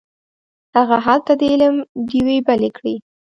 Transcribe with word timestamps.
هغه 0.77 0.97
هلته 1.05 1.31
د 1.39 1.41
علم 1.51 1.75
ډیوې 2.07 2.37
بلې 2.47 2.69
کړې. 2.77 2.95